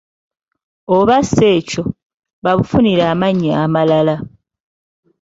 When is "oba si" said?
0.97-1.43